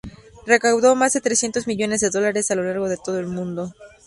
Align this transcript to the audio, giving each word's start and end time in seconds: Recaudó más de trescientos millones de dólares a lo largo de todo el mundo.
Recaudó 0.47 0.95
más 0.95 1.13
de 1.13 1.21
trescientos 1.21 1.67
millones 1.67 2.01
de 2.01 2.09
dólares 2.09 2.49
a 2.49 2.55
lo 2.55 2.63
largo 2.63 2.89
de 2.89 2.97
todo 2.97 3.19
el 3.19 3.27
mundo. 3.27 3.71